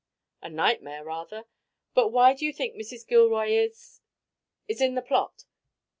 "A 0.41 0.49
nightmare 0.49 1.03
rather. 1.03 1.45
But 1.93 2.07
why 2.07 2.33
do 2.33 2.43
you 2.43 2.51
think 2.51 2.73
Mrs. 2.75 3.05
Gilroy 3.07 3.49
is" 3.51 4.01
"Is 4.67 4.81
in 4.81 4.95
the 4.95 5.01
plot. 5.03 5.45